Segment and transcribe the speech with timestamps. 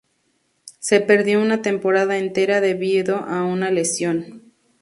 [0.79, 4.41] Se perdió una temporada entera debido a una lesión.